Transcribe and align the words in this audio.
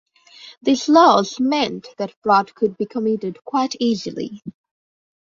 These 0.63 0.89
laws 0.89 1.39
meant 1.39 1.89
that 1.99 2.15
fraud 2.23 2.55
could 2.55 2.75
be 2.75 2.87
committed 2.87 3.37
quite 3.45 3.75
easily. 3.79 4.41